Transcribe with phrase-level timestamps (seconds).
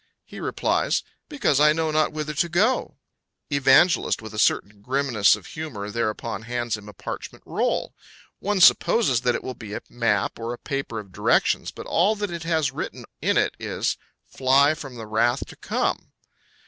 [0.25, 2.95] He replies: "Because I know not whither to go."
[3.51, 7.93] Evangelist, with a certain grimness of humour, thereupon hands him a parchment roll.
[8.39, 12.15] One supposes that it will be a map or a paper of directions, but all
[12.15, 13.95] that it has written in it is,
[14.25, 16.11] "Fly from the wrath to come!"